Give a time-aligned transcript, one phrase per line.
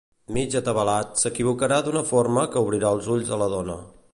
[0.35, 3.79] Mig atabalat, s'equivocarà d'una forma que obrirà els ulls a la dona.